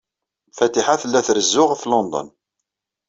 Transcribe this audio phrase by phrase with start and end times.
[0.57, 2.27] Fatiḥa tella trezzu ɣef London.